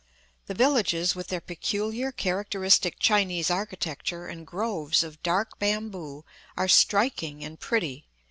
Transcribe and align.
The 0.47 0.55
villages, 0.55 1.13
with 1.13 1.27
their 1.27 1.39
peculiar, 1.39 2.11
characteristic 2.11 2.97
Chinese 2.97 3.51
architecture 3.51 4.25
and 4.25 4.47
groves 4.47 5.03
of 5.03 5.21
dark 5.21 5.59
bamboo, 5.59 6.25
are 6.57 6.67
striking 6.67 7.43
and 7.43 7.59
pretty. 7.59 8.07